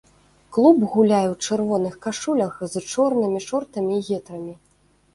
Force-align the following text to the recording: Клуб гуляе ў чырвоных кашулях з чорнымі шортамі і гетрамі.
Клуб 0.55 0.79
гуляе 0.93 1.27
ў 1.33 1.35
чырвоных 1.45 1.93
кашулях 2.07 2.53
з 2.75 2.87
чорнымі 2.95 3.39
шортамі 3.49 3.93
і 4.03 4.05
гетрамі. 4.13 4.53